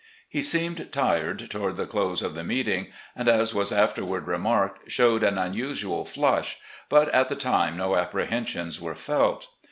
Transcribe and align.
He 0.27 0.41
seemed 0.41 0.91
tired 0.91 1.47
toward 1.51 1.77
the 1.77 1.85
close 1.85 2.23
of 2.23 2.33
the 2.33 2.43
meeting, 2.43 2.87
and, 3.15 3.27
as 3.29 3.53
was 3.53 3.71
afterward 3.71 4.25
remarked, 4.25 4.89
showed 4.91 5.21
an 5.21 5.35
imusual 5.37 6.05
flush, 6.07 6.57
but 6.89 7.07
at 7.09 7.29
the 7.29 7.35
time 7.35 7.77
no 7.77 7.95
apprehensions 7.95 8.81
were 8.81 8.95
felt. 8.95 9.49